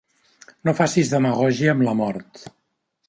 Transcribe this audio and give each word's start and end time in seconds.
No 0.69 0.73
facis 0.79 1.11
demagògia 1.13 1.75
amb 1.75 1.87
la 1.89 1.95
mort. 2.01 2.43